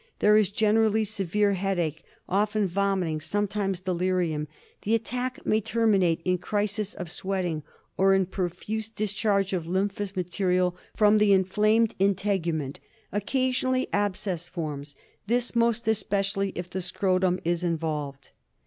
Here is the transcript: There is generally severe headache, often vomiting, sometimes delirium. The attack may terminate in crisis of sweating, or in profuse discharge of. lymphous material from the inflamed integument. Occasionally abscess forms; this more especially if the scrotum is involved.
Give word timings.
There 0.17 0.35
is 0.35 0.49
generally 0.49 1.03
severe 1.05 1.53
headache, 1.53 2.03
often 2.27 2.65
vomiting, 2.65 3.21
sometimes 3.21 3.79
delirium. 3.81 4.47
The 4.81 4.95
attack 4.95 5.45
may 5.45 5.61
terminate 5.61 6.23
in 6.25 6.39
crisis 6.39 6.95
of 6.95 7.11
sweating, 7.11 7.61
or 7.97 8.15
in 8.15 8.25
profuse 8.25 8.89
discharge 8.89 9.53
of. 9.53 9.67
lymphous 9.67 10.15
material 10.15 10.75
from 10.95 11.19
the 11.19 11.33
inflamed 11.33 11.93
integument. 11.99 12.79
Occasionally 13.11 13.89
abscess 13.93 14.47
forms; 14.47 14.95
this 15.27 15.55
more 15.55 15.75
especially 15.85 16.51
if 16.55 16.67
the 16.67 16.81
scrotum 16.81 17.39
is 17.45 17.63
involved. 17.63 18.31